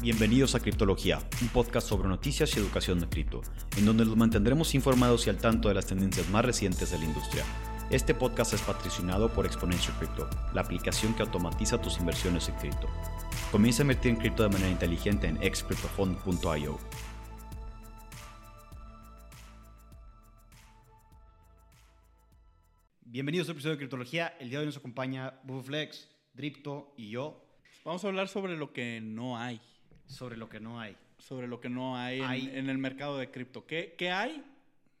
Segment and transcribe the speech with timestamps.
[0.00, 3.42] Bienvenidos a Criptología, un podcast sobre noticias y educación de cripto,
[3.76, 7.04] en donde los mantendremos informados y al tanto de las tendencias más recientes de la
[7.04, 7.44] industria.
[7.90, 12.88] Este podcast es patrocinado por Exponential Crypto, la aplicación que automatiza tus inversiones en cripto.
[13.52, 16.78] Comienza a invertir en cripto de manera inteligente en excryptofund.io.
[23.02, 24.34] Bienvenidos a un episodio de Criptología.
[24.40, 27.50] El día de hoy nos acompaña Buflex, Dripto y yo
[27.84, 29.60] Vamos a hablar sobre lo que no hay.
[30.10, 30.96] Sobre lo que no hay.
[31.18, 33.66] Sobre lo que no hay, en- Hay- En, el mercado de cripto.
[33.66, 34.42] ¿Qué, qué hay?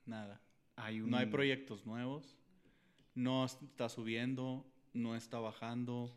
[0.06, 0.40] Nada.
[0.76, 2.36] Hay un- No hay proyectos nuevos.
[3.14, 4.64] No está subiendo.
[4.92, 6.14] No está bajando.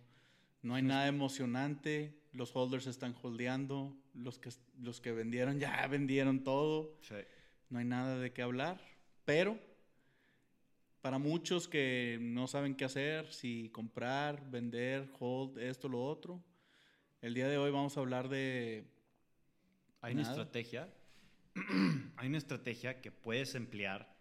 [0.62, 2.14] No hay nada emocionante.
[2.34, 3.96] Los holders están holdeando.
[4.14, 4.50] Los que,
[4.82, 6.96] los que vendieron ya vendieron todo.
[7.02, 7.16] Sí.
[7.70, 8.80] No hay nada de qué hablar.
[9.26, 9.58] Pero
[11.02, 16.42] para muchos que no saben qué hacer, si comprar, vender, hold, esto, lo otro,
[17.24, 18.84] el día de hoy vamos a hablar de
[20.02, 20.94] Hay una estrategia.
[22.18, 24.14] hay una estrategia que puedes emplear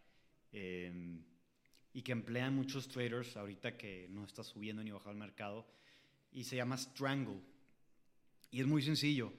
[0.53, 1.19] eh,
[1.92, 5.67] y que emplean muchos traders ahorita que no está subiendo ni bajando el mercado
[6.31, 7.41] y se llama Strangle.
[8.53, 9.33] Y es muy sencillo.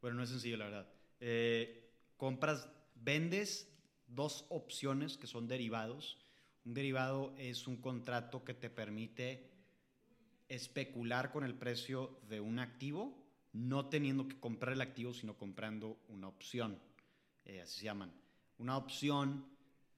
[0.00, 0.88] Bueno, no es sencillo, la verdad.
[1.18, 3.68] Eh, compras, vendes
[4.06, 6.18] dos opciones que son derivados.
[6.64, 9.50] Un derivado es un contrato que te permite
[10.48, 13.14] especular con el precio de un activo,
[13.52, 16.78] no teniendo que comprar el activo, sino comprando una opción.
[17.44, 18.12] Eh, así se llaman.
[18.58, 19.46] Una opción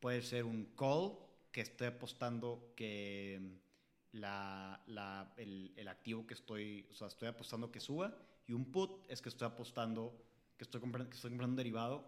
[0.00, 1.12] puede ser un call,
[1.52, 7.28] que esté apostando que mm, la, la- el, el activo que estoy, o sea, estoy
[7.28, 10.14] apostando que suba, y un put es que estoy apostando,
[10.56, 12.04] que estoy comprando, que estoy comprando un derivado,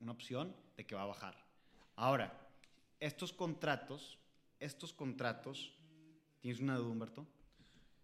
[0.00, 1.36] una opción de que va a bajar.
[1.96, 2.32] Ahora,
[2.98, 4.18] estos contratos,
[4.58, 5.72] estos contratos,
[6.40, 7.26] ¿tienes una duda, Humberto?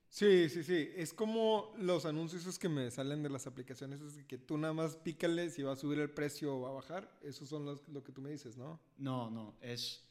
[0.09, 0.89] Sí, sí, sí.
[0.97, 4.73] Es como los anuncios esos que me salen de las aplicaciones, es que tú nada
[4.73, 7.19] más pícale si va a subir el precio o va a bajar.
[7.23, 8.81] Esos son los, lo que tú me dices, ¿no?
[8.97, 10.03] No, no, es,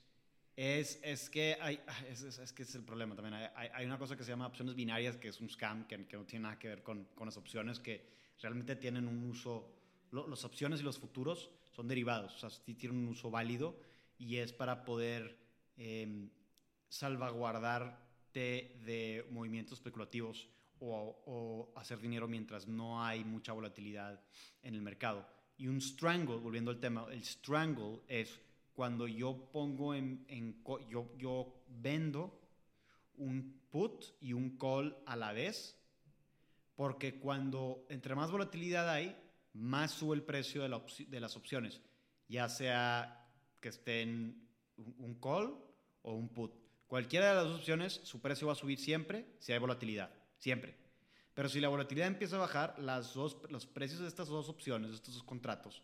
[0.55, 3.33] es, es que hay, es, es- es que es el problema también.
[3.35, 6.05] Hay, hay- hay una cosa que se llama opciones binarias, que es un scam, que,
[6.07, 8.05] que no tiene nada que ver con, con las opciones, que
[8.41, 9.71] realmente tienen un uso,
[10.11, 13.75] lo- las opciones y los futuros son derivados, o sea, sí tienen un uso válido
[14.19, 15.37] y es para poder
[15.77, 16.29] eh,
[16.89, 18.04] salvaguardarte
[18.39, 24.21] de movimientos especulativos o, o hacer dinero mientras no hay mucha volatilidad
[24.61, 25.27] en el mercado.
[25.57, 28.41] Y un strangle, volviendo al tema, el strangle es
[28.73, 32.41] cuando yo pongo en, en yo, yo vendo
[33.17, 35.77] un put y un call a la vez,
[36.75, 39.15] porque cuando entre más volatilidad hay,
[39.53, 41.81] más sube el precio de, la de las opciones,
[42.27, 43.29] ya sea
[43.61, 45.57] que estén un, un call
[46.01, 46.64] o un put.
[46.87, 50.75] Cualquiera de las dos opciones, su precio va a subir siempre si hay volatilidad, siempre.
[51.33, 54.91] Pero si la volatilidad empieza a bajar, las dos, los precios de estas dos opciones,
[54.91, 55.83] de estos dos contratos,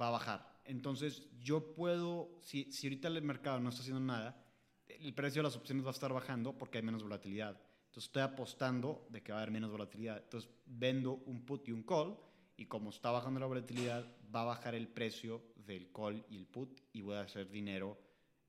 [0.00, 0.60] va a bajar.
[0.64, 4.44] Entonces, yo puedo, si, si ahorita el mercado no está haciendo nada,
[4.88, 7.58] el precio de las opciones va a estar bajando porque hay menos volatilidad.
[7.86, 10.18] Entonces, estoy apostando de que va a haber menos volatilidad.
[10.18, 12.16] Entonces, vendo un put y un call
[12.56, 14.04] y como está bajando la volatilidad,
[14.34, 17.98] va a bajar el precio del call y el put y voy a hacer dinero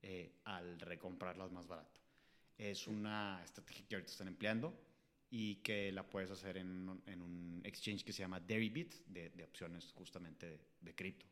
[0.01, 1.99] eh, al recomprarlas más barato.
[2.57, 4.73] Es una estrategia que ahorita están empleando
[5.29, 9.91] y que la puedes hacer en, un- exchange que se llama Deribit de, de opciones
[9.93, 11.25] justamente de, de cripto.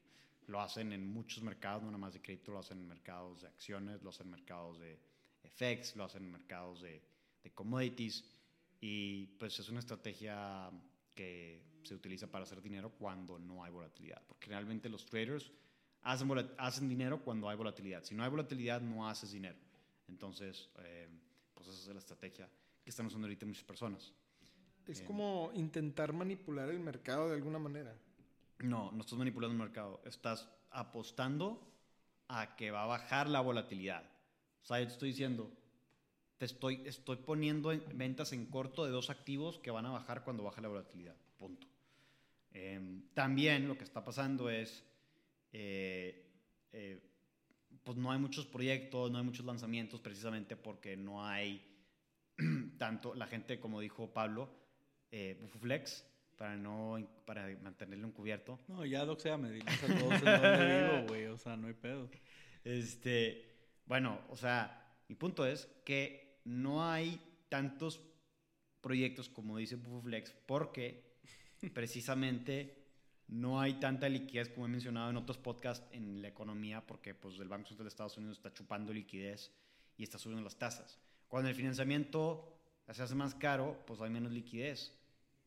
[0.48, 3.48] Lo hacen en muchos mercados, no nada más de cripto, lo hacen en mercados de
[3.48, 5.00] acciones, lo hacen en mercados de
[5.44, 7.02] FX, lo hacen en mercados de,
[7.44, 8.24] de commodities
[8.81, 10.70] y pues es una estrategia
[11.16, 15.52] que se utiliza para hacer dinero cuando no hay volatilidad, porque realmente los traders
[16.06, 18.04] hacen, hacen dinero cuando hay volatilidad.
[18.04, 19.58] Si no hay volatilidad, no haces dinero.
[20.08, 21.10] Entonces, eh,
[21.54, 22.50] pues esa es la estrategia
[22.84, 24.14] que están usando ahorita muchas personas.
[24.88, 25.08] Es Bien.
[25.08, 27.94] como intentar manipular el mercado de alguna manera.
[28.60, 30.02] No, no estás manipulando el mercado.
[30.06, 31.60] Estás apostando
[32.28, 34.04] a que va a bajar la volatilidad.
[34.62, 35.52] O sea, yo te estoy diciendo,
[36.38, 40.24] te estoy, estoy poniendo en ventas en corto de dos activos que van a bajar
[40.24, 41.16] cuando baje la volatilidad.
[41.38, 41.68] Punto.
[42.51, 44.84] Em, también lo que está pasando es,
[45.57, 46.34] eh,
[46.74, 47.00] eh,
[47.81, 51.66] pues no hay muchos proyectos, no hay muchos lanzamientos precisamente porque no hay
[52.78, 54.50] tanto, la gente, como dijo Pablo,
[55.12, 56.06] eh, Bufuflex,
[56.36, 61.07] para, no, para mantenerlo encubierto, No, ya Doxea me dices a todos en dónde vivo,
[61.07, 61.25] güey.
[61.28, 62.10] O sea, no hay pedo.
[62.66, 63.46] Este,
[63.86, 67.18] bueno, o sea, mi punto es que no hay
[67.48, 68.01] tantos
[68.81, 71.16] proyectos como dice Bufuflex porque
[71.74, 72.85] precisamente
[73.27, 77.39] no hay tanta liquidez como he mencionado en otros podcasts en la economía porque pues
[77.39, 79.51] el Banco Central de Estados Unidos está chupando liquidez
[79.98, 81.00] y está subiendo las tasas.
[81.27, 82.56] Cuando el financiamiento
[82.92, 84.94] se hace más caro, pues hay menos liquidez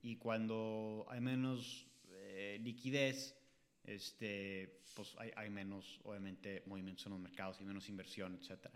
[0.02, 3.36] y cuando hay menos eh, liquidez,
[3.84, 8.74] este, pues hay, menos, obviamente, movimientos en los mercados y menos inversión, etcétera.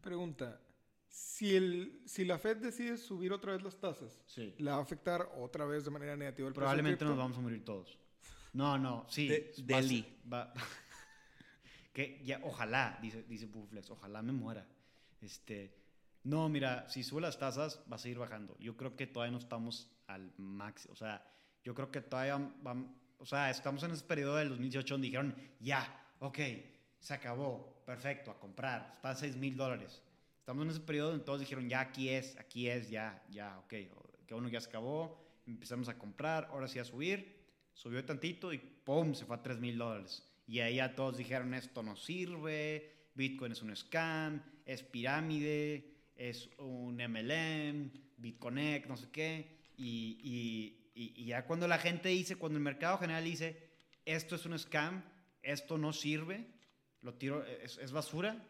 [0.00, 0.60] Pregunta.
[1.18, 4.54] Si, el, si la Fed decide subir otra vez las tasas, Sí.
[4.58, 7.64] ¿le va a afectar otra vez de manera negativa el Probablemente nos vamos a morir
[7.64, 7.98] todos.
[8.52, 9.26] No, no, sí.
[9.26, 10.04] De- Delhi.
[10.30, 10.52] va-
[11.94, 14.66] que ya, ojalá, dice, dice Buflex, ojalá me muera.
[15.22, 15.74] Este,
[16.24, 18.54] no, mira, si sube las tasas, va a seguir bajando.
[18.58, 20.92] Yo creo que todavía no estamos al máximo.
[20.92, 21.26] O sea,
[21.64, 22.36] yo creo que todavía
[23.18, 26.38] o sea, estamos en ese periodo del 2018 donde dijeron, ya, ok,
[27.00, 30.02] se acabó, perfecto, a comprar, está a 6 mil dólares.
[30.46, 33.74] Estamos en ese periodo donde todos dijeron, ya, aquí es, aquí es, ya, ya, ok,
[34.28, 37.34] que uno ya se acabó, empezamos a comprar, ahora sí a subir,
[37.74, 39.12] subió tantito y ¡pum!
[39.12, 40.24] se fue a 3 mil dólares.
[40.46, 46.48] Y ahí ya todos dijeron, esto no sirve, Bitcoin es un scam, es pirámide, es
[46.58, 49.48] un MLM, BitConnect, no sé qué.
[49.76, 53.68] Y, y- y- y ya cuando la gente dice, cuando el mercado general dice,
[54.04, 55.02] esto es un scam,
[55.42, 56.46] esto no sirve,
[57.02, 58.40] lo tiro, es, es basura,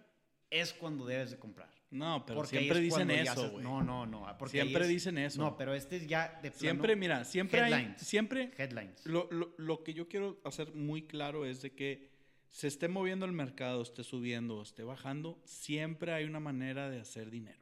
[0.51, 1.75] es cuando debes de comprar.
[1.97, 3.63] No, pero Porque siempre dicen eso, güey.
[3.65, 4.27] No, no, no.
[4.49, 5.41] Siempre es- dicen eso.
[5.41, 8.01] No, pero este es ya de plano Siempre, mira, siempre hay, Headlines.
[8.03, 9.05] siempre headlines.
[9.07, 12.11] Lo, lo- lo que yo quiero hacer muy claro es de que
[12.51, 17.01] se esté moviendo el mercado, esté subiendo o esté bajando, siempre hay una manera de
[17.01, 17.59] hacer dinero.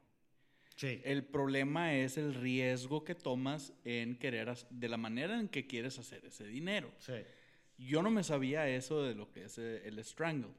[0.77, 1.01] Sí.
[1.05, 5.99] El problema es el riesgo que tomas en querer, de la manera en que quieres
[5.99, 6.93] hacer ese dinero.
[6.99, 7.15] sí.
[7.77, 10.53] Yo no me sabía eso de lo que es eh, el strangle.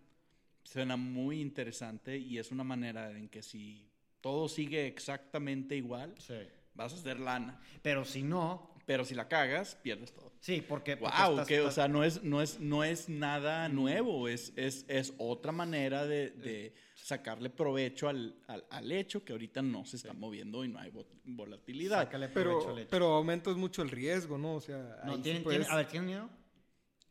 [0.66, 3.88] Suena muy interesante y es una manera en que si
[4.20, 6.34] todo sigue exactamente igual, Sí.
[6.74, 7.60] vas a hacer lana.
[7.82, 10.34] Pero si no, Pero si la cagas, pierdes todo.
[10.42, 10.98] sí, porque...
[10.98, 14.54] porque Wow, estás- que, o sea, no es, no es, no es nada nuevo, es,
[14.56, 19.86] es, es otra manera de, de sacarle provecho al, al, al hecho que ahorita no
[19.86, 22.04] se está moviendo y no hay vo- volatilidad.
[22.04, 22.90] sácale provecho Pero, al hecho.
[22.92, 24.56] pero aumentas mucho el riesgo, ¿no?
[24.56, 26.30] O sea, No, sí ¿tienen- puedes- tienen- a ver, ¿tienen miedo?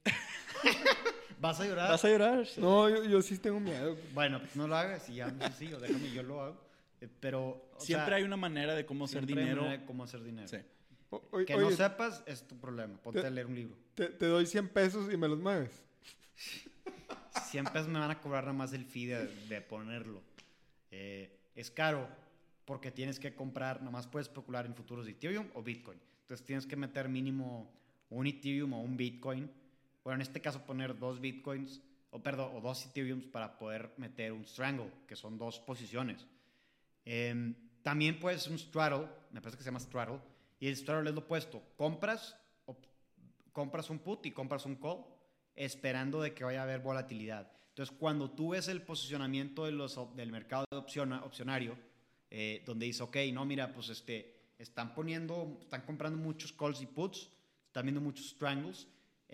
[1.44, 1.90] ¿Vas a llorar?
[1.90, 2.46] ¿Vas a llorar?
[2.56, 3.96] No, yo, yo sí tengo miedo.
[4.14, 6.56] Bueno, pues no lo hagas y ya no sé si, o déjame, yo lo hago.
[7.02, 7.70] Eh, pero...
[7.76, 9.62] o Siempre sea, hay una manera de cómo hacer siempre hay dinero.
[9.62, 10.48] manera de cómo hacer dinero.
[10.48, 10.56] Sí.
[11.10, 12.96] O- oye, Que no oye, sepas es tu problema.
[12.96, 13.76] Ponte Te- a leer un libro.
[13.94, 15.82] te, te doy 100 pesos y me los mueves.
[17.50, 20.22] Siempre me van a cobrar nada más el fee de, de ponerlo.
[20.90, 22.08] Eh, es caro
[22.64, 26.00] porque tienes que comprar, nada más puedes especular en futuros de Ethereum o Bitcoin.
[26.22, 27.70] Entonces tienes que meter mínimo
[28.10, 29.50] un Ethereum o un Bitcoin.
[30.04, 31.80] Bueno, en este caso poner dos Bitcoins,
[32.10, 36.26] o perdón, o dos Ethereums para poder meter un Strangle, que son dos posiciones.
[37.04, 40.20] Em, también puedes un straddle, me parece que se llama straddle,
[40.60, 41.62] y el straddle es lo opuesto.
[41.76, 42.36] Compras,
[42.66, 42.86] op-
[43.52, 45.04] compras un put y compras un call,
[45.54, 47.50] esperando de que vaya a haber volatilidad.
[47.70, 51.76] Entonces, cuando tú ves el posicionamiento de los, del mercado de opciona- opcionario,
[52.30, 56.86] eh, donde dice, ok, no, mira, pues este, están poniendo, están comprando muchos calls y
[56.86, 57.30] puts,
[57.66, 58.86] están viendo muchos strangles,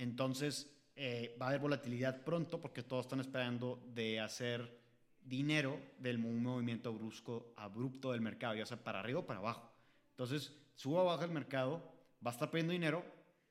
[0.03, 4.81] entonces eh, va a haber volatilidad pronto porque todos están esperando de hacer
[5.23, 9.71] dinero del un movimiento brusco, abrupto del mercado, ya sea para arriba o para abajo.
[10.13, 11.83] Entonces, suba o baja el mercado,
[12.25, 13.05] va a estar perdiendo dinero,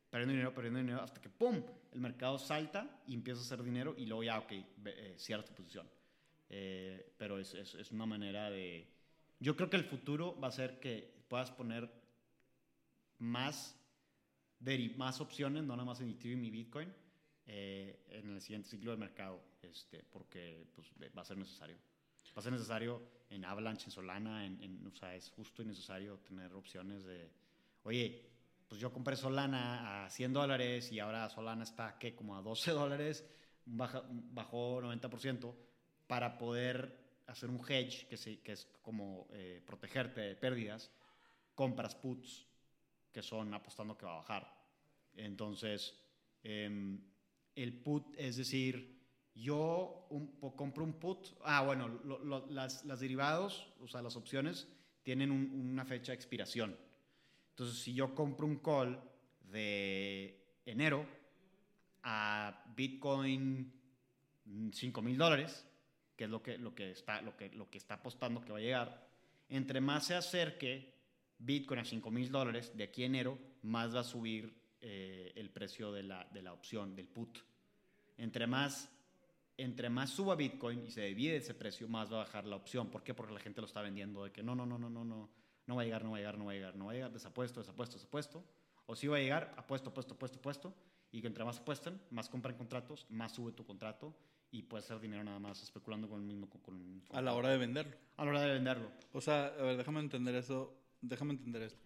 [0.10, 1.62] perdiendo dinero, perdiendo dinero, hasta que ¡pum!
[1.92, 5.54] El mercado salta y empieza a hacer dinero y luego ya, ok, eh, cierra tu
[5.54, 5.88] posición.
[6.50, 8.88] Eh, pero es, es, es una manera de...
[9.40, 11.90] Yo creo que el futuro va a ser que puedas poner
[13.20, 13.79] más,
[14.98, 16.94] más opciones, no nada más en Ethereum y Bitcoin,
[17.46, 21.78] eh, en el siguiente ciclo del mercado, este, porque pues, va a ser necesario.
[22.36, 25.66] Va a ser necesario en Avalanche, en Solana, en, en- o sea, es justo y
[25.66, 27.30] necesario tener opciones de,
[27.84, 28.26] oye,
[28.68, 32.16] pues yo compré Solana a 100 dólares y ahora Solana está, ¿qué?
[32.16, 33.26] Como a 12 dólares,
[33.66, 35.56] baja- bajó 90%
[36.08, 40.92] para poder hacer un hedge, que, se- que es como eh, protegerte de pérdidas,
[41.56, 42.46] compras puts,
[43.12, 44.54] que son apostando que va a bajar.
[45.16, 45.96] Entonces,
[46.44, 47.00] em,
[47.56, 48.98] el put, es decir,
[49.36, 54.16] yo un, compro un put, ah, bueno, lo- lo- las, las derivados, o sea, las
[54.16, 54.68] opciones,
[55.04, 56.78] tienen un- una fecha de expiración.
[57.52, 59.02] Entonces, si yo compro un call
[59.52, 61.06] de enero
[62.04, 63.72] a Bitcoin
[64.72, 65.66] 5 mil dólares,
[66.16, 68.58] que es lo que, lo, que está, lo, que, lo que está apostando que va
[68.58, 69.08] a llegar,
[69.50, 70.94] entre más se acerque
[71.40, 75.50] Bitcoin a 5 mil dólares de aquí a enero, más va a subir eh, el
[75.50, 77.38] precio de la, de la opción, del put.
[78.18, 78.90] Entre más,
[79.58, 82.90] entre más suba Bitcoin y se divide ese precio, más va a bajar la opción.
[82.90, 83.14] ¿Por qué?
[83.14, 85.30] Porque la gente lo está vendiendo de que no, no, no, no, no, no,
[85.66, 86.96] no va a llegar, no va a llegar, no va a llegar, no va a
[86.96, 88.44] llegar, desapuesto, desapuesto, desapuesto.
[88.86, 90.74] O si va a llegar, apuesto, apuesto, apuesto, apuesto.
[91.12, 94.14] Y que entre más apuestan, más compran contratos, más sube tu contrato
[94.52, 96.50] y puedes hacer dinero nada más especulando con el mismo.
[96.50, 97.96] Con, con- A la hora de venderlo.
[98.18, 98.92] a la hora de venderlo.
[99.14, 100.76] O sea, a ver, déjame entender eso.
[101.02, 101.82] Déjame entender esto.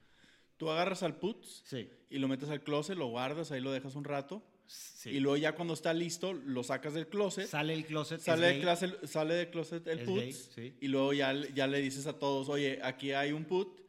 [0.57, 1.89] Tú agarras al puts Sí.
[2.09, 4.43] y lo metes al closet, lo guardas, ahí lo dejas un rato.
[4.65, 5.09] Sí.
[5.09, 7.47] Y luego ya cuando está listo, lo sacas del closet.
[7.47, 8.21] sale el closet.
[8.21, 8.61] Sale de, gay.
[8.61, 10.77] clase, sale de closet el put sí.
[10.79, 13.81] y luego ya, ya le dices a todos, oye, aquí hay un put,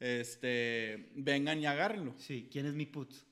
[0.00, 2.14] este, vengan y agárrenlo.
[2.18, 3.24] Sí, ¿quién es mi putz?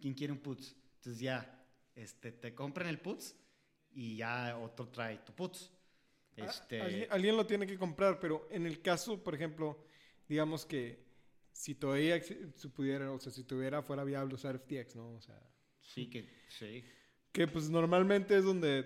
[0.00, 0.74] ¿Quién quiere un putz?
[0.96, 1.64] Entonces ya,
[1.94, 3.34] este, te compran el putz
[3.92, 5.70] y ya otro trae tu putz.
[6.38, 9.82] A- Este, alguien, alguien lo tiene que comprar, pero en el caso, por ejemplo,
[10.30, 11.04] digamos que
[11.52, 15.08] si todavía se pudiera, o sea, si tuviera fuera viable usar FTX, ¿no?
[15.16, 15.38] O sea,
[15.82, 16.84] sí que, sí.
[17.32, 18.84] que pues normalmente es donde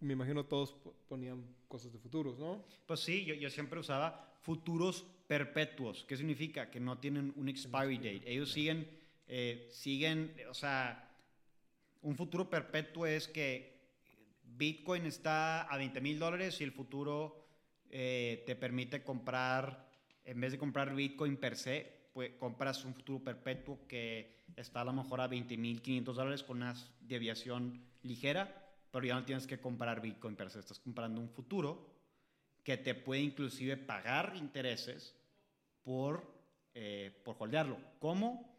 [0.00, 2.64] me imagino todos po- ponían cosas de futuros, ¿no?
[2.86, 6.04] Pues sí, yo, yo siempre usaba futuros perpetuos.
[6.08, 6.70] ¿Qué significa?
[6.70, 8.22] Que no tienen un expiry date.
[8.24, 8.88] Ellos siguen,
[9.28, 11.14] eh, siguen, o sea,
[12.00, 13.78] un futuro perpetuo es que
[14.42, 17.36] Bitcoin está a 20 mil dólares y el futuro
[17.90, 19.89] eh, te permite comprar,
[20.24, 24.84] en vez de comprar Bitcoin per se, pues compras un futuro perpetuo que está a
[24.84, 29.46] lo mejor a 20 mil 500 dólares con una deviación ligera, pero ya no tienes
[29.46, 31.90] que comprar Bitcoin per se, estás comprando un futuro
[32.64, 35.16] que te puede inclusive pagar intereses
[35.82, 36.22] por,
[36.74, 37.78] eh, por holdearlo.
[37.98, 38.50] ¿Cómo?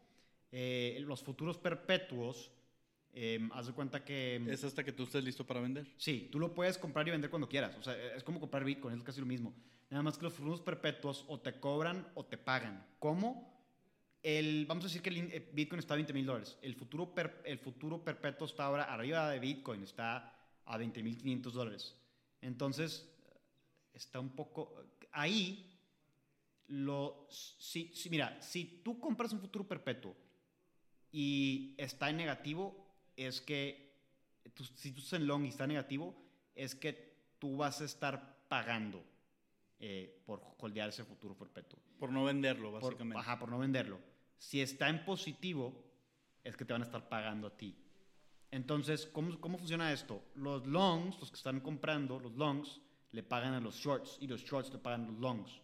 [0.50, 2.50] Eh, los futuros perpetuos,
[3.14, 4.36] eh, haz de cuenta que...
[4.48, 5.86] Es hasta que tú estés listo para vender.
[5.96, 7.76] Sí, tú lo puedes comprar y vender cuando quieras.
[7.76, 9.54] O sea, es como comprar Bitcoin, es casi lo mismo.
[9.90, 12.86] Nada más que los futuros perpetuos o te cobran o te pagan.
[12.98, 13.50] ¿Cómo?
[14.22, 16.56] El, vamos a decir que el eh, Bitcoin está a 20 mil dólares.
[16.62, 21.16] El futuro, per- el futuro perpetuo está ahora arriba de Bitcoin, está a 20 mil
[21.18, 21.94] 500 dólares.
[22.40, 23.08] Entonces,
[23.92, 24.74] está un poco...
[25.10, 25.68] Ahí,
[26.68, 30.16] lo, si, si- mira, si tú compras un futuro perpetuo
[31.10, 32.81] y está en negativo,
[33.26, 33.92] es que
[34.54, 36.14] tú- si tú estás en long y está negativo,
[36.54, 39.02] es que tú vas a estar pagando
[39.84, 41.76] eh, por holdear ese futuro perpetuo.
[41.98, 43.18] Por no venderlo, Por, básicamente.
[43.18, 43.98] ajá, por no venderlo.
[44.38, 45.84] Si está en positivo,
[46.44, 47.76] es que te van a estar pagando a ti.
[48.52, 50.22] Entonces, ¿cómo, cómo funciona esto?
[50.36, 54.42] Los longs, los que están comprando, los longs, le pagan a los shorts y los
[54.42, 55.60] shorts le pagan a los longs.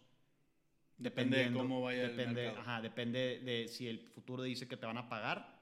[0.97, 2.59] Depende de cómo vaya el mercado.
[2.59, 5.58] Ajá, depende de si el futuro dice que te van a pagar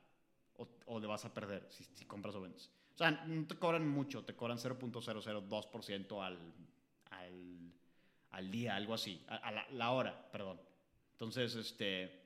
[0.58, 2.70] o, o le vas a perder si, si compras o vendes.
[2.94, 6.38] O sea, no te cobran mucho, te cobran 0.002% al,
[7.12, 7.74] al,
[8.32, 10.60] al día, algo así, a, a la, la hora, perdón.
[11.14, 12.22] Entonces, este,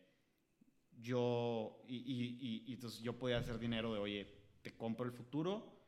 [1.02, 4.28] yo, y, y- y- entonces yo podía hacer dinero de, oye,
[4.62, 5.80] te compro el futuro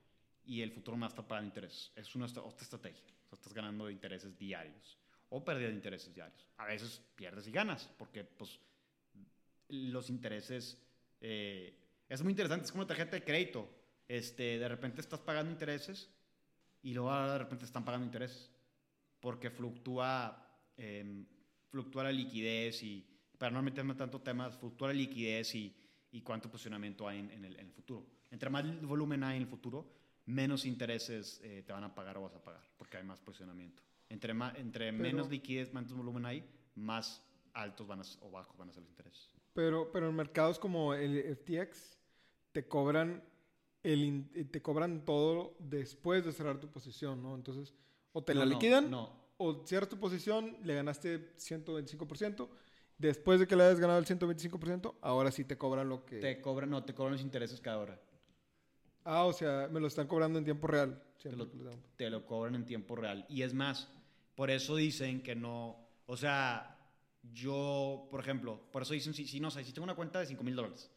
[0.45, 1.91] y el futuro me estar pagando intereses.
[1.95, 3.03] Es una otra estrategia.
[3.25, 4.97] O sea, estás ganando intereses diarios
[5.29, 6.47] o pérdida de intereses diarios.
[6.57, 8.59] A veces pierdes y ganas porque, pues,
[9.69, 10.77] los intereses
[11.21, 11.82] eh,
[12.13, 12.65] es muy interesante.
[12.65, 13.67] Es como una tarjeta de crédito.
[14.07, 16.09] Este, de repente estás pagando intereses
[16.81, 18.51] y luego ahora de repente están pagando intereses
[19.19, 20.45] porque fluctúa,
[20.77, 21.25] em,
[21.69, 25.75] fluctúa la liquidez y, para no meterme tanto temas, fluctúa la liquidez y,
[26.11, 28.05] y cuánto posicionamiento hay en, en el, en el futuro.
[28.29, 29.89] Entre más volumen hay en el futuro,
[30.25, 33.81] menos intereses eh, te van a pagar o vas a pagar, porque hay más posicionamiento.
[34.09, 36.43] Entre, más, entre Pero- menos liquidez, menos volumen hay,
[36.75, 39.29] más altos van a, o bajos van a ser los intereses.
[39.53, 42.02] Pero, pero en mercados como el FTX
[42.53, 43.23] te cobran
[43.83, 47.35] el eh, te cobran todo después de cerrar tu posición, ¿no?
[47.35, 47.73] Entonces,
[48.13, 52.47] o te No, la liquidan No, o cierras tu posición, le ganaste 125%,
[52.97, 56.39] después de que le hayas ganado el 125%, ahora sí te cobran lo que te
[56.39, 57.99] cobran, no, te cobran los intereses cada hora.
[59.03, 61.03] Ah, o sea, me lo están cobrando en tiempo real.
[61.21, 61.47] Te lo,
[61.97, 63.25] te lo cobran en tiempo real.
[63.27, 63.89] Y es más,
[64.35, 66.77] por eso dicen que no, o sea,
[67.33, 70.19] yo, por ejemplo, por eso dicen, si, si no, o sea, si tengo una cuenta
[70.19, 70.89] de 5 mil dólares,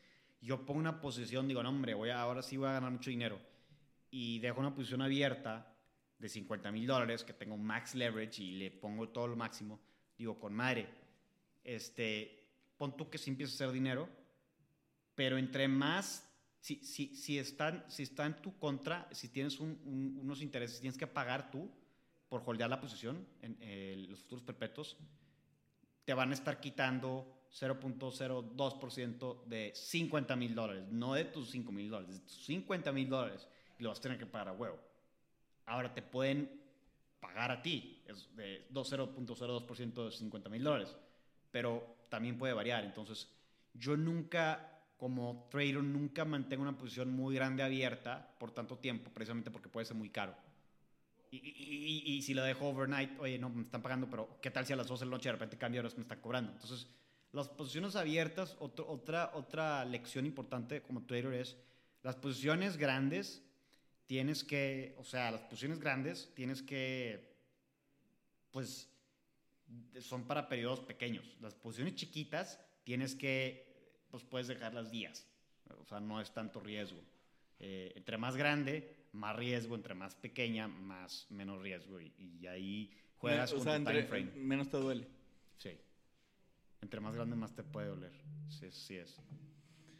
[0.47, 3.11] yo pongo una posición, digo, no, hombre, voy a, ahora sí voy a ganar mucho
[3.11, 3.39] dinero,
[4.11, 5.75] y dejo una posición abierta
[6.19, 9.81] de 50 mil dólares, que tengo max leverage y le pongo todo lo máximo,
[10.17, 10.89] digo, con madre,
[11.65, 12.45] este,
[12.79, 14.09] pon tú que sí empieza a hacer dinero,
[15.17, 16.25] pero entre más,
[16.61, 20.81] si, si, si, están, si está en tu contra, si tienes un- un- unos intereses,
[20.81, 21.69] tienes que pagar tú
[22.29, 24.97] por holdear la posición en eh, los futuros perpetuos,
[26.05, 31.89] te van a estar quitando 0.02% de 50 mil dólares, no de tus 5 mil
[31.91, 33.49] dólares, de tus 50 mil dólares,
[33.79, 34.79] y lo vas a tener que pagar a huevo.
[35.67, 36.61] Ahora te pueden
[37.21, 40.97] pagar a ti, es de 2 0.02% de 50 mil dólares,
[41.51, 42.85] pero también puede variar.
[42.85, 43.29] Entonces,
[43.75, 49.51] yo nunca, como trader, nunca mantengo una posición muy grande abierta por tanto tiempo, precisamente
[49.51, 50.35] porque puede ser muy caro.
[51.31, 54.51] Y, y- y- y si lo dejo overnight, oye, no, me están pagando, pero ¿qué
[54.51, 56.53] tal si a las 12 de la noche de repente cambia horas me están cobrando?
[56.53, 56.87] Entonces,
[57.37, 61.57] las posiciones abiertas, otro- otra, otra lección importante como trader es,
[62.03, 63.43] las posiciones grandes
[64.07, 67.35] tienes que, o sea, las posiciones grandes tienes que,
[68.51, 68.89] pues,
[70.01, 71.37] son para periodos pequeños.
[71.41, 73.67] Las posiciones chiquitas tienes que
[74.11, 75.27] pues puedes dejarlas días.
[75.81, 77.01] O sea, no es tanto riesgo.
[77.59, 79.75] Eh, entre más grande, más riesgo.
[79.75, 82.01] Entre más pequeña, más menos riesgo.
[82.01, 84.31] Y, y ahí juegas o con tu time frame.
[84.37, 85.07] menos te duele.
[85.59, 85.71] Sí.
[86.87, 88.13] Entre más grande, más te puede doler.
[88.49, 89.21] Sí, sí es.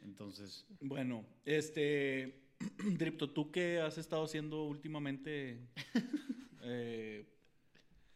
[0.05, 2.45] Entonces, Bueno, este,
[2.79, 5.67] Dripto, ¿tú qué has estado haciendo últimamente
[6.63, 7.27] eh,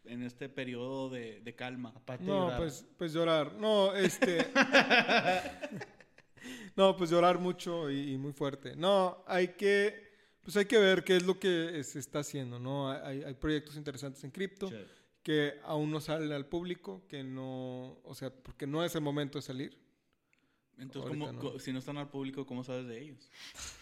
[0.05, 1.91] en este periodo de, de calma?
[1.93, 3.53] aparte de No, llorar, pues, pues llorar.
[3.55, 4.37] No, este.
[6.77, 8.73] no, pues llorar mucho y, y muy fuerte.
[8.77, 10.09] No, hay que.
[10.43, 12.89] Pues hay que ver qué es lo que se está haciendo, ¿no?
[12.89, 14.75] Hay, hay proyectos interesantes en cripto sí.
[15.23, 17.99] Que aún no salen al público, que no.
[18.03, 19.77] O sea, porque no es el momento de salir.
[20.77, 21.59] Entonces, ¿cómo- no.
[21.59, 23.29] si no están al público, ¿cómo sabes de ellos?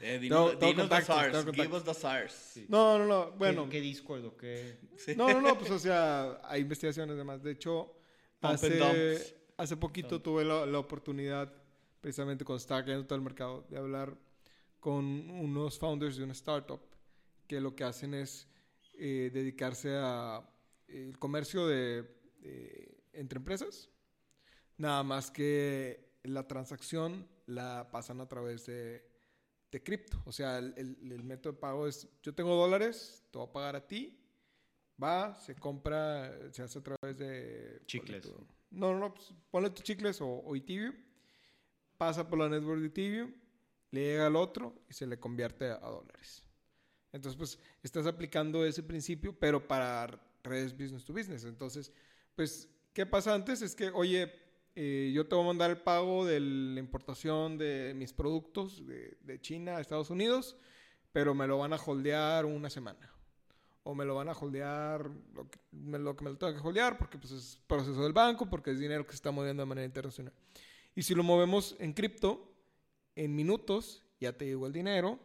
[0.00, 2.60] Eh, dinos tengo dinos the SARS, give us the SARS.
[2.68, 3.30] No, no, no.
[3.32, 3.68] ¿Qué- Bueno.
[3.68, 4.78] ¿Qué, Discord o qué?
[4.96, 5.16] Sí.
[5.16, 7.42] No, no, no, pues o sea, hay investigaciones demás.
[7.42, 7.96] De hecho,
[8.40, 10.22] Pump hace, hace poquito Dump.
[10.22, 11.52] tuve la, la oportunidad,
[12.00, 14.16] precisamente cuando estaba cayendo todo el mercado, de hablar
[14.78, 16.80] con unos founders de una startup
[17.48, 18.46] que lo que hacen es
[18.94, 20.48] eh, dedicarse a
[20.88, 22.02] el comercio de,
[22.40, 23.88] de- entre empresas.
[24.76, 29.04] Nada más que la transacción la pasan a través de,
[29.70, 30.22] de cripto.
[30.24, 33.52] O sea, el, el- el método de pago es, yo tengo dólares, te voy a
[33.52, 34.18] pagar a ti,
[35.02, 37.82] va, se compra, se hace a través de...
[37.86, 38.22] Chicles.
[38.22, 40.94] tu- no, no, no, pues, ponle tus chicles o, o Ethereum,
[41.96, 43.32] pasa por la network de Ethereum,
[43.90, 46.44] le llega al otro y se le convierte a, a dólares.
[47.12, 51.44] Entonces, pues, estás aplicando ese principio, pero para redes business to business.
[51.44, 51.92] Entonces,
[52.34, 53.62] pues, ¿qué pasa antes?
[53.62, 54.32] Es que, oye,
[54.74, 59.18] eh, yo te voy a mandar el pago de la importación de mis productos de,
[59.20, 60.56] de China a Estados Unidos,
[61.12, 63.12] pero me lo van a holdear una semana.
[63.82, 66.98] O me lo van a holdear, lo que me lo, que me lo que holdear,
[66.98, 69.86] porque pues, es proceso del banco, porque es dinero que se está moviendo de manera
[69.86, 70.34] internacional.
[70.94, 72.52] Y si lo movemos en cripto,
[73.16, 75.18] en minutos ya te llegó el dinero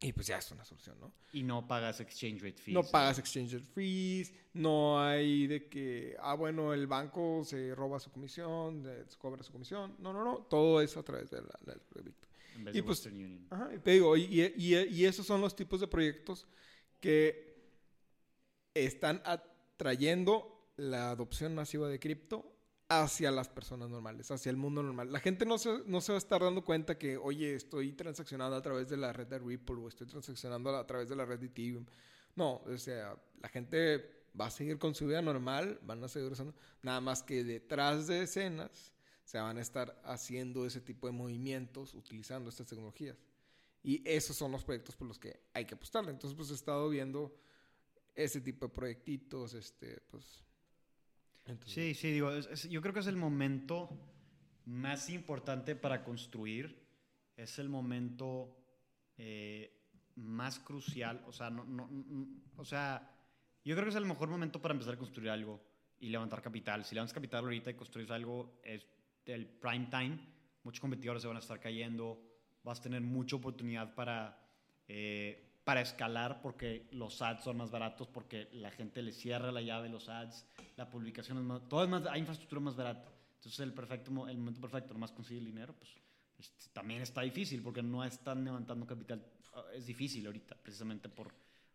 [0.00, 1.12] y pues ya es una solución, ¿no?
[1.32, 2.74] Y no pagas exchange rate fees.
[2.74, 7.98] No pagas exchange rate fees, no hay de que, ah, bueno, el banco se roba
[7.98, 9.96] su comisión, se cobra su comisión.
[9.98, 12.28] No, no, no, todo es a través de la, del proyecto.
[12.54, 13.46] En vez y de pues- Western Union.
[13.50, 16.46] Ajá, y te digo, y- y esos son los tipos de proyectos
[17.00, 17.56] que
[18.74, 22.54] están atrayendo la adopción masiva de cripto
[22.88, 25.12] hacia las personas normales, hacia el mundo normal.
[25.12, 28.62] La gente no se, no va a estar dando cuenta que, oye, estoy transaccionando a
[28.62, 31.46] través de la red de Ripple o estoy transaccionando a través de la red de
[31.46, 31.84] Ethereum.
[32.34, 36.32] No, o sea, la gente va a seguir con su vida normal, van a seguir
[36.32, 38.92] usando, nada más que detrás de escenas
[39.24, 43.18] se van a estar haciendo ese tipo de movimientos utilizando estas tecnologías.
[43.82, 46.10] Y esos son los proyectos por los que hay que apostarle.
[46.10, 47.36] Entonces, pues he estado viendo
[48.14, 50.47] ese tipo de proyectitos, este, pues...
[51.52, 53.88] entonces- Sí, sí, digo, es- es- yo creo que es el momento
[54.66, 56.86] más importante para construir.
[57.36, 58.54] Es el momento
[59.20, 59.74] eh,
[60.14, 61.22] más crucial.
[61.26, 63.10] O sea, no, no- no- o sea,
[63.64, 65.60] yo creo que es el mejor momento para empezar a construir algo
[65.98, 66.84] y levantar capital.
[66.84, 68.86] Si levantas capital ahorita y construyes algo, es
[69.26, 70.18] el prime time.
[70.62, 72.20] Muchos competidores se van a estar cayendo.
[72.62, 74.38] Vas a tener mucha oportunidad para,
[74.86, 79.60] eh, para escalar porque los ads son más baratos, porque la gente le cierra la
[79.60, 80.46] llave los ads,
[80.78, 83.12] la publicación es más, todo es más, hay infraestructura más barata.
[83.34, 85.90] Entonces el perfecto, el momento perfecto, nomás conseguir el dinero, pues
[86.38, 89.22] este, también está difícil porque no están levantando capital.
[89.52, 91.34] Ah, Es difícil ahorita, precisamente por,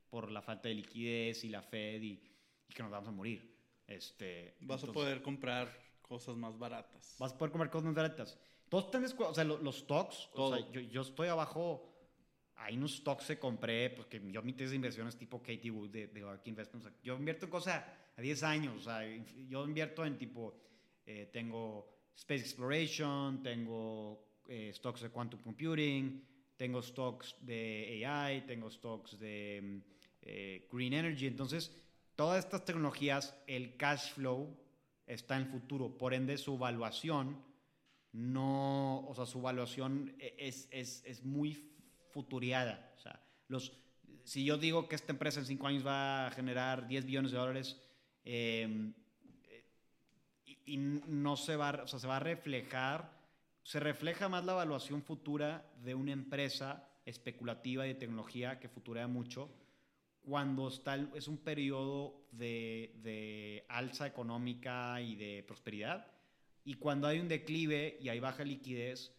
[0.09, 2.13] por la falta de liquidez y la Fed y,
[2.67, 3.55] y que nos vamos a morir.
[3.85, 7.15] Este, Vas a entonces- poder comprar cosas más baratas.
[7.19, 8.39] Vas a poder comer cosas más baratas.
[8.69, 11.92] Todos descu- o sea, lo- los, stocks, o sea, yo, yo estoy abajo,
[12.71, 16.21] unos stocks que compré, porque yo mi tesis de inversiones tipo Katie Wood de, de
[16.23, 16.87] Ark Investments.
[16.87, 17.83] o sea, yo invierto en cosas
[18.15, 19.01] a 10 años, o sea,
[19.49, 20.55] yo invierto en tipo,
[21.05, 26.23] eh, tengo Space Exploration, tengo eh, stocks de Quantum Computing,
[26.55, 29.77] tengo stocks de AI, tengo stocks de mm,
[30.21, 31.75] eh, Green Energy, entonces
[32.15, 34.55] todas estas tecnologías, el cash flow
[35.05, 37.43] está en el futuro, por ende su valuación
[38.13, 41.72] no, o sea, su valuación e- es, es, es muy
[42.13, 42.93] futuriada.
[42.95, 43.73] O sea, los,
[44.23, 47.37] si yo digo que esta empresa en cinco años va a generar 10 billones de
[47.37, 47.81] dólares
[48.23, 48.93] eh,
[50.45, 53.11] y, y no se va, o sea, se va a reflejar,
[53.63, 59.49] se refleja más la evaluación futura de una empresa especulativa de tecnología que futurea mucho
[60.23, 66.07] cuando está es un periodo de, de alza económica y de prosperidad
[66.65, 69.11] y cuando hay un declive y hay baja liquidez,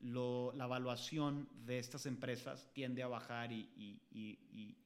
[0.00, 4.76] lo- la evaluación de estas empresas tiende a bajar y, y- y- y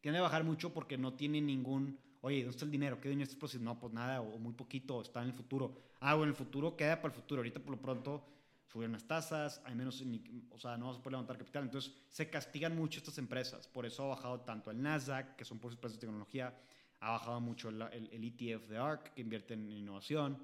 [0.00, 3.00] tiende a bajar mucho porque no tiene ningún, oye, ¿dónde está el dinero?
[3.00, 5.74] ¿Qué dinero está No, pues nada, o muy poquito, está en el futuro.
[6.00, 7.40] Ah, bueno, el futuro queda para el futuro.
[7.40, 8.24] Ahorita por lo pronto
[8.66, 10.04] subieron las tasas, hay menos,
[10.50, 11.64] o sea, no vas a poder levantar capital.
[11.64, 13.66] Entonces, se castigan mucho estas empresas.
[13.66, 16.54] Por eso ha bajado tanto el Nasdaq, que son por empresas de tecnología,
[17.00, 20.38] ha bajado mucho el, el, ETF de ARK, que invierte en innovación.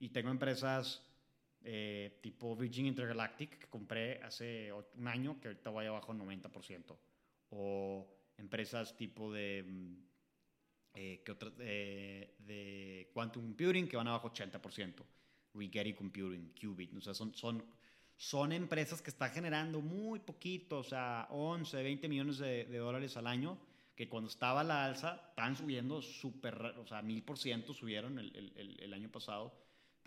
[0.00, 1.02] Y tengo empresas
[1.64, 6.96] eh, tipo Virgin Intergalactic, que compré hace un año, que ahorita vaya abajo 90%.
[7.50, 9.94] O empresas tipo de, mm,
[10.94, 15.04] eh, que otra, de, de Quantum Computing, que van abajo 80%.
[15.54, 16.94] Rigetti Computing, Qubit.
[16.96, 17.64] O sea, son, son,
[18.16, 23.26] son empresas que están generando muy poquito, o sea, 11, 20 millones de, dólares al
[23.26, 23.58] año,
[23.94, 28.34] que cuando estaba la alza, están subiendo súper, o sea, mil por ciento subieron el,
[28.56, 29.52] el, el, año pasado.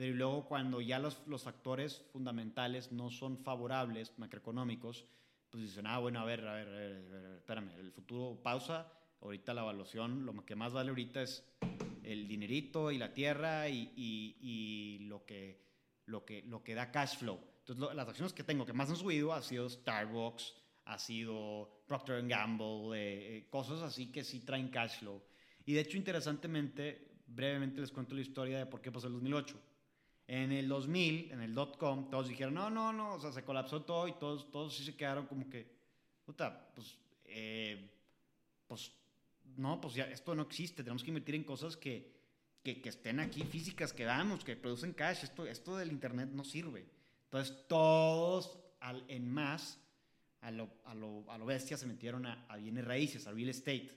[0.02, 5.06] Pero luego cuando ya los, los factores fundamentales no son favorables, macroeconómicos,
[5.48, 8.42] pues dicen, ah, bueno, a ver, a ver, a ver, a ver espérame, el futuro
[8.42, 11.48] pausa, ahorita la evaluación, lo que más vale ahorita es
[12.02, 15.62] el dinerito y la tierra y, y, lo, que,
[16.08, 17.40] lo, que, lo que da cash flow.
[17.60, 22.28] Entonces, las acciones que tengo que más han subido ha sido Starbucks, ha sido Procter
[22.28, 25.22] Gamble, eh, eh, cosas así que sí traen cash flow.
[25.64, 29.62] Y de hecho, interesantemente, brevemente les cuento la historia de por qué pasó el 2008.
[30.34, 33.82] En el 2000, en el dot-com, todos dijeron, no, no, no, o sea, se colapsó
[33.82, 35.70] todo y todos, todos sí se quedaron como que,
[36.24, 37.92] puta, pues, eh,
[38.66, 38.94] pues
[39.58, 42.14] no, pues ya esto no existe, tenemos que invertir en cosas que,
[42.64, 46.46] que, que estén aquí físicas, que damos, que producen cash, esto, esto del Internet no
[46.46, 46.86] sirve.
[47.26, 49.82] Entonces todos al, en más,
[50.40, 53.50] a lo, a, lo, a lo bestia, se metieron a, a bienes raíces, a real
[53.50, 53.92] estate.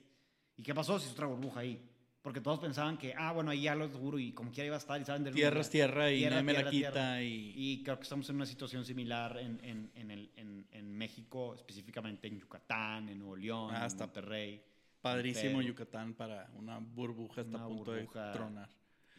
[0.57, 0.99] ¿Y qué pasó?
[0.99, 1.81] Si es otra burbuja ahí.
[2.25, 4.79] Porque todos pensaban que, ah, bueno, ahí ya lo seguro y como quiera iba a
[4.79, 7.21] estar y saben de Tierra es tierra y tierra, me la quita.
[7.21, 7.53] Y...
[7.55, 7.83] y...
[7.83, 12.39] creo que estamos en una situación similar en, en, en, el, en, México, específicamente en
[12.39, 14.59] Yucatán, en Nuevo León, ah, en Monterrey.
[15.01, 18.69] Padrísimo Yucatán para una burbuja está a punto de tronar.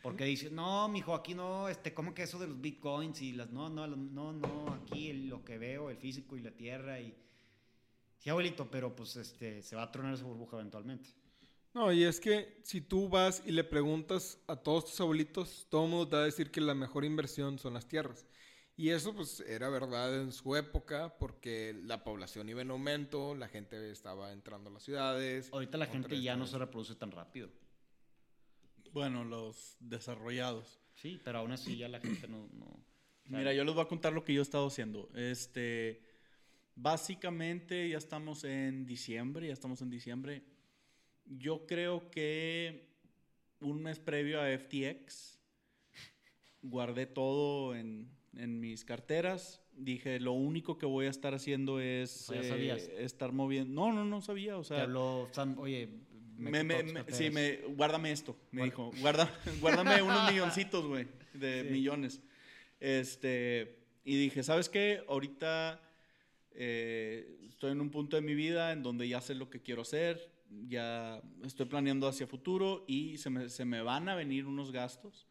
[0.03, 3.53] Porque dice, no, mijo, aquí no, este, ¿cómo que eso de los bitcoins y las,
[3.53, 7.15] no, no, no, no, aquí lo que veo, el físico y la tierra y,
[8.19, 11.11] sí, abuelito, pero pues, este, se va a tronar esa burbuja eventualmente.
[11.77, 15.85] No, y es que si tú vas y le preguntas a todos tus abuelitos, todo
[15.85, 18.25] el mundo te va a decir que la mejor inversión son las tierras.
[18.79, 23.49] Y eso pues era verdad en su época porque la población iba en aumento, la
[23.49, 25.51] gente estaba entrando a las ciudades.
[25.53, 27.51] Ahorita la gente ya no se reproduce tan rápido.
[28.95, 30.81] Bueno, los desarrollados.
[30.95, 32.49] Sí, pero aún así ya la gente no...
[33.27, 35.11] Mira, yo les voy a contar lo que yo he estado haciendo.
[35.15, 36.01] Este,
[36.75, 40.56] básicamente ya estamos en diciembre, ya estamos en diciembre.
[41.27, 42.89] Yo creo que
[43.61, 45.39] un mes previo a FTX
[46.63, 49.63] guardé todo en en mis carteras.
[49.73, 53.75] Dije, lo único que voy a estar haciendo es eh, estar moviendo.
[53.75, 54.57] No, no, no sabía.
[54.57, 55.89] O sea, Te habló oye,
[56.39, 58.91] me, me, sí, me, guárdame esto, me dijo.
[59.01, 62.21] Guarda, guárdame unos milloncitos, güey, de millones.
[62.81, 65.03] Este, y dije, ¿sabes qué?
[65.09, 65.81] Ahorita
[66.53, 69.83] eh, estoy en un punto de mi vida en donde ya sé lo que quiero
[69.83, 70.31] hacer,
[70.69, 75.27] ya estoy planeando hacia futuro y se me, se me van a venir unos gastos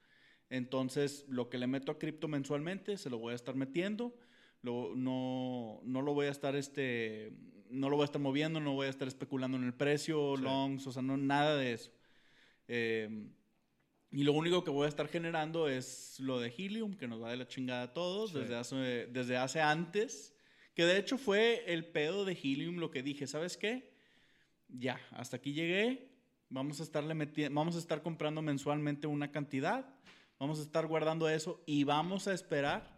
[0.50, 4.16] entonces, lo que le meto a cripto mensualmente, se lo voy a estar metiendo.
[4.62, 7.34] no, no lo voy a estar este,
[7.70, 10.86] no lo voy a estar moviendo, no voy a estar especulando en el precio, longs,
[10.88, 11.92] o sea, no, nada de eso.
[12.68, 13.32] Em,
[14.12, 17.32] y lo único que voy a estar generando es lo de Helium, que nos va
[17.32, 20.34] de la chingada a todos desde, hace, desde hace antes.
[20.74, 23.95] Que de hecho fue el pedo de Helium lo que dije, ¿sabes qué?
[24.68, 26.12] Ya, hasta aquí llegué.
[26.50, 27.14] Vamos a, estarle
[27.50, 29.96] vamos a estar comprando mensualmente una cantidad
[30.40, 32.98] Vamos a estar guardando eso y vamos a esperar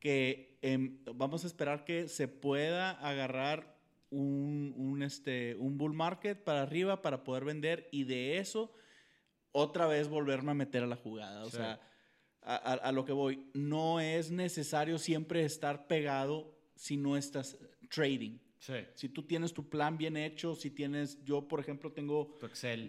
[0.00, 3.76] que, em, vamos a esperar que se pueda agarrar
[4.10, 8.72] un, un, este, un bull market para arriba para poder vender y de eso
[9.52, 11.44] otra vez volverme a meter a la jugada.
[11.44, 11.78] O sea,
[12.40, 17.58] a, a, lo que voy, no es necesario siempre estar pegado si no estás
[17.90, 18.38] trading.
[18.58, 18.74] Sí.
[18.94, 22.36] Si tú tienes tu plan bien hecho, si tienes, yo por ejemplo tengo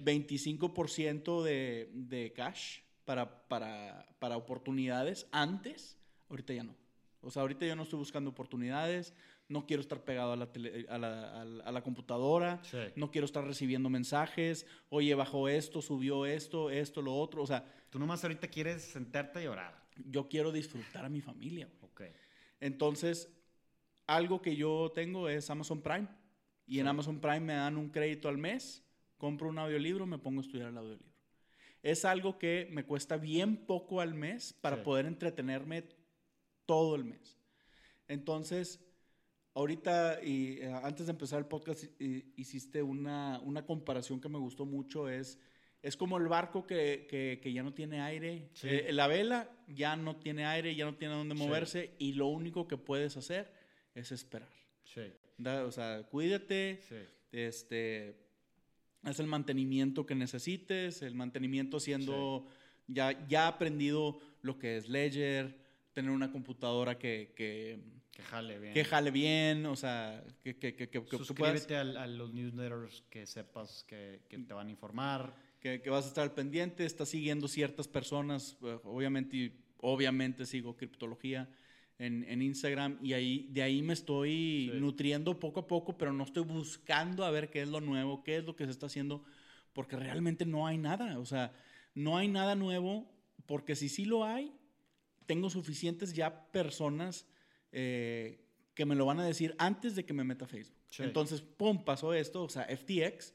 [0.03, 5.97] 25% de, de cash para, para, para oportunidades antes,
[6.29, 6.75] ahorita ya no.
[7.21, 9.13] O sea, ahorita yo no estoy buscando oportunidades,
[9.47, 10.49] no quiero estar pegado a la,
[10.89, 12.61] a la, a la computadora,
[12.95, 17.65] no quiero estar recibiendo mensajes, oye, bajó esto, subió esto, esto, lo otro, o sea...
[17.89, 19.83] Tú nomás ahorita quieres sentarte y llorar.
[20.05, 21.67] Yo quiero disfrutar a mi familia.
[21.81, 22.03] Ok.
[22.59, 23.29] Entonces,
[24.15, 26.07] algo que yo tengo es Amazon Prime.
[26.65, 28.83] Y en Amazon Prime me dan un crédito al mes,
[29.17, 31.09] compro un audiolibro, me pongo a estudiar el audiolibro
[31.81, 35.85] es algo que me cuesta bien poco al mes para poder entretenerme
[36.65, 37.37] todo el mes.
[38.07, 38.83] Entonces,
[39.53, 41.85] ahorita y eh, antes de empezar el podcast
[42.35, 45.39] hiciste una, una, comparación que me gustó mucho, es
[45.81, 48.49] es como el barco que, que- que ya no tiene aire.
[48.53, 48.67] Sí.
[48.69, 52.67] Eh, la vela ya no tiene aire, ya no tiene dónde moverse y lo único
[52.67, 53.53] que puedes hacer
[53.95, 54.49] es esperar.
[54.83, 55.01] Sí,
[55.37, 56.95] Da- O sea, cuídate, sí.
[57.31, 58.15] este,
[59.03, 62.47] haz el mantenimiento que necesites, el mantenimiento siendo,
[62.87, 65.57] ya, ya aprendido lo que es Ledger,
[65.93, 67.79] tener una computadora que, que,
[68.11, 68.73] Que jale bien.
[68.73, 73.03] que jale bien, o sea, que, que, que, que- que puedas- Suscríbete a, los newsletters
[73.09, 75.33] que sepas que, que te van a informar.
[75.61, 81.49] que, vas a estar al pendiente, estás siguiendo ciertas personas, eh, obviamente, obviamente sigo criptología
[81.99, 84.79] en, en Instagram y ahí, de ahí me estoy Sí.
[84.79, 88.37] nutriendo poco a poco, pero no estoy buscando a ver qué es lo nuevo, qué
[88.37, 89.23] es lo que se está haciendo,
[89.73, 91.51] porque realmente no hay nada, o sea,
[91.93, 93.11] no hay nada nuevo,
[93.45, 94.51] porque si sí lo hay,
[95.25, 97.27] tengo suficientes ya personas
[97.71, 100.77] eh, que me lo van a decir antes de que me meta a Facebook.
[100.89, 101.03] Sí.
[101.03, 103.33] Entonces, pum, pasó esto, o sea, FTX,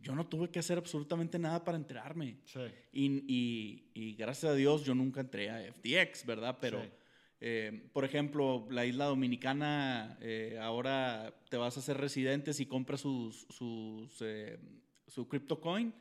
[0.00, 2.36] yo no tuve que hacer absolutamente nada para enterarme.
[2.44, 2.60] Sí.
[2.92, 6.58] Y, y- y gracias a Dios yo nunca entré a FTX, ¿verdad?
[6.60, 6.88] Pero, Sí.
[7.40, 13.00] Eh, por ejemplo, la isla dominicana, eh, ahora te vas a hacer residente si compras
[13.02, 14.58] sus, sus, eh,
[15.06, 15.94] su CryptoCoin,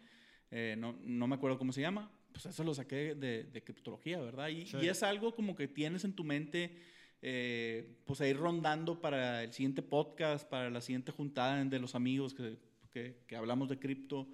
[0.52, 4.20] eh, no, no me acuerdo cómo se llama, pues eso lo saqué de, de criptología,
[4.20, 4.48] ¿verdad?
[4.50, 4.78] Y, Sí.
[4.82, 6.78] y es algo como que tienes en tu mente,
[7.22, 11.96] eh, pues a ir rondando para el siguiente podcast, para la siguiente juntada de los
[11.96, 12.58] amigos que,
[12.92, 14.28] que- que hablamos de cripto.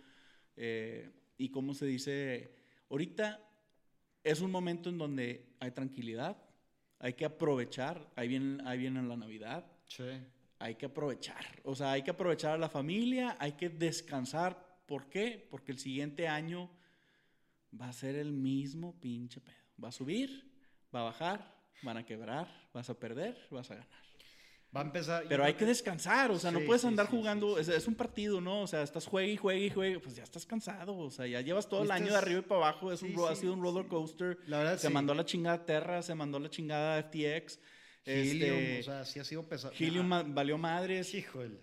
[0.57, 2.53] eh, y cómo se dice,
[2.89, 3.39] ahorita
[4.23, 6.37] es un momento en donde hay tranquilidad,
[7.01, 10.03] hay que aprovechar, ahí viene, ahí viene la Navidad, Sí.
[10.59, 14.55] hay que aprovechar, o sea, hay que aprovechar a la familia, hay que descansar.
[14.85, 15.45] ¿Por qué?
[15.49, 16.69] Porque el siguiente año
[17.79, 19.55] va a ser el mismo pinche pedo.
[19.83, 20.29] Va a subir,
[20.93, 23.89] va a bajar, van a quebrar, vas a perder, vas a ganar.
[24.75, 25.25] Va a empezar.
[25.27, 27.71] Pero hay que descansar, o sea, no Sí, puedes sí, andar sí, jugando, sí, sí,
[27.71, 28.62] es, es un partido, ¿no?
[28.62, 31.41] O sea, estás juegue y juegue y juegue, pues ya estás cansado, o sea, ya
[31.41, 33.88] llevas todo el año de arriba y para abajo, es un, ha sido un roller
[33.88, 34.38] coaster.
[34.47, 37.60] La verdad, Se mandó la chingada Terra, se mandó la chingada FTX.
[38.05, 39.73] Helium, este, o sea, sí ha sido pesado.
[39.77, 41.13] Helium valió madres.
[41.13, 41.60] Hijo de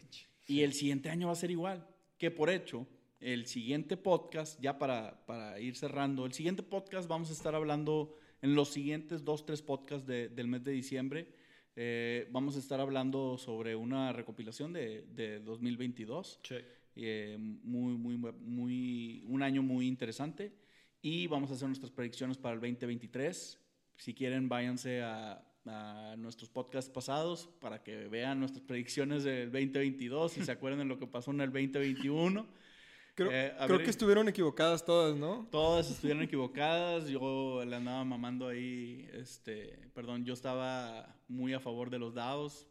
[0.47, 1.87] Y el siguiente año va a ser igual.
[2.19, 2.87] Que por hecho,
[3.21, 8.15] el siguiente podcast, ya para, para ir cerrando, el siguiente podcast vamos a estar hablando
[8.43, 11.33] en los siguientes dos, tres podcasts de- del mes de diciembre.
[11.81, 16.41] Eh, vamos a estar hablando sobre una recopilación de, de 2022.
[16.43, 16.57] Sí.
[16.97, 20.53] eh, muy, muy, muy, un año muy interesante.
[21.01, 23.61] Y vamos a hacer nuestras predicciones para el 2023.
[23.97, 30.39] Si quieren, váyanse a, a nuestros podcasts pasados para que vean nuestras predicciones del 2022
[30.39, 32.45] y se acuerden de lo que pasó en el 2021.
[33.19, 35.49] Creo, Eh, a creo ver- que estuvieron equivocadas todas, ¿no?
[35.51, 37.09] Todas estuvieron equivocadas.
[37.09, 39.09] Yo le andaba mamando ahí.
[39.13, 42.67] Este, perdón, yo estaba muy a favor de los dados.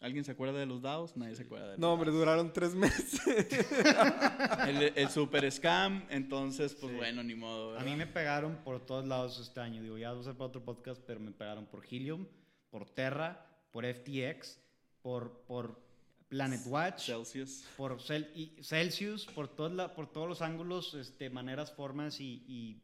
[0.00, 1.14] ¿Alguien se acuerda de los dados?
[1.16, 2.20] Nadie se acuerda de los No, hombre, dados.
[2.20, 3.20] duraron tres meses.
[4.66, 6.04] El, el super scam.
[6.10, 6.96] Entonces, pues Sí.
[6.98, 7.78] bueno, ni modo.
[7.78, 9.82] A mí me pegaron por todos lados este año.
[9.82, 12.26] Digo, ya voy a hacer para otro podcast, pero me pegaron por Helium,
[12.70, 14.58] por Terra, por FTX,
[15.02, 15.78] por, por
[16.32, 17.64] Planet Watch, Celsius.
[17.76, 22.42] por Cel- y Celsius, por, todos la- por todos los ángulos, este, maneras, formas y,
[22.48, 22.80] y,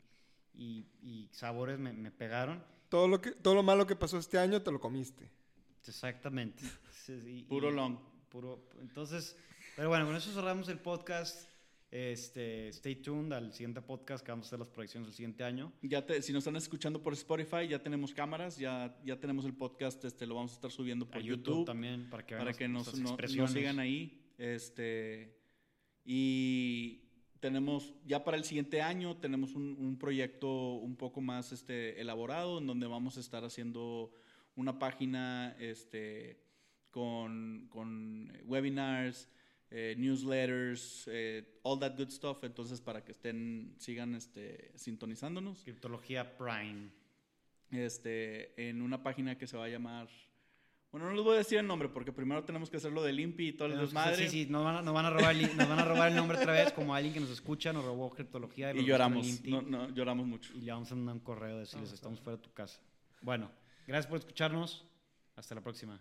[0.54, 2.62] y- y sabores me, me pegaron.
[2.90, 5.30] todo, lo que, todo lo malo que pasó este año te lo comiste.
[5.87, 6.62] Exactamente.
[6.92, 7.96] Sí, sí, y- Puro long.
[8.28, 9.34] Puro, entonces,
[9.74, 11.47] pero bueno, con eso cerramos el podcast.
[11.90, 15.72] Este, stay tuned al siguiente podcast que vamos a hacer las proyecciones del siguiente año.
[15.83, 19.55] Ya te- si nos están escuchando por Spotify, ya tenemos cámaras, ya, ya tenemos el
[19.55, 22.53] podcast, este, lo vamos a estar subiendo por a YouTube, YouTube, también para que para
[22.53, 24.20] que nos, no- nos sigan ahí.
[24.37, 25.35] Este,
[26.05, 27.05] y
[27.40, 32.59] tenemos, ya para el siguiente año, tenemos un, un proyecto un poco más este, elaborado,
[32.59, 34.12] en donde vamos a estar haciendo
[34.57, 36.42] una página este,
[36.90, 39.29] con, con webinars,
[39.70, 42.42] eh, newsletters, eh, all that good stuff.
[42.44, 45.62] Entonces, para que estén, sigan este, sintonizándonos.
[45.62, 46.90] Criptología Prime.
[47.70, 50.09] Este, en una página que se va a llamar.
[50.90, 53.20] Bueno, no les voy a decir el nombre porque primero tenemos que hacer lo del
[53.20, 54.26] IMPI y todo el desmadre.
[54.28, 56.16] Sí, sí, nos van, a, nos van a robar el, nos van a robar el
[56.16, 58.70] nombre otra vez, como alguien que nos escucha, nos robó criptología.
[58.70, 59.44] Y nos lloramos.
[59.44, 60.50] No, no, lloramos mucho.
[60.54, 62.81] Y le vamos a mandar un correo a decirles, estamos fuera de tu casa.
[63.20, 63.50] Bueno,
[63.87, 64.87] gracias por escucharnos.
[65.37, 66.00] Hasta la próxima.